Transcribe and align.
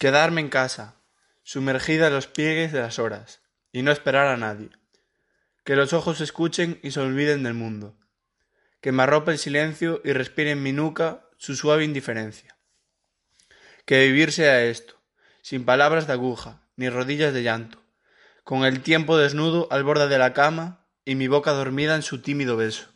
Quedarme 0.00 0.40
en 0.40 0.48
casa, 0.48 0.94
sumergida 1.42 2.06
en 2.06 2.14
los 2.14 2.26
pliegues 2.26 2.72
de 2.72 2.80
las 2.80 2.98
horas, 2.98 3.42
y 3.70 3.82
no 3.82 3.92
esperar 3.92 4.28
a 4.28 4.38
nadie. 4.38 4.70
Que 5.62 5.76
los 5.76 5.92
ojos 5.92 6.22
escuchen 6.22 6.80
y 6.82 6.92
se 6.92 7.00
olviden 7.00 7.42
del 7.42 7.52
mundo. 7.52 7.98
Que 8.80 8.92
me 8.92 9.02
arrope 9.02 9.32
el 9.32 9.38
silencio 9.38 10.00
y 10.02 10.14
respire 10.14 10.52
en 10.52 10.62
mi 10.62 10.72
nuca 10.72 11.28
su 11.36 11.54
suave 11.54 11.84
indiferencia. 11.84 12.56
Que 13.84 14.06
vivir 14.06 14.32
sea 14.32 14.64
esto, 14.64 14.94
sin 15.42 15.66
palabras 15.66 16.06
de 16.06 16.14
aguja, 16.14 16.62
ni 16.76 16.88
rodillas 16.88 17.34
de 17.34 17.42
llanto, 17.42 17.84
con 18.42 18.64
el 18.64 18.80
tiempo 18.80 19.18
desnudo 19.18 19.68
al 19.70 19.84
borde 19.84 20.08
de 20.08 20.16
la 20.16 20.32
cama 20.32 20.86
y 21.04 21.14
mi 21.14 21.28
boca 21.28 21.50
dormida 21.50 21.94
en 21.94 22.02
su 22.02 22.22
tímido 22.22 22.56
beso. 22.56 22.88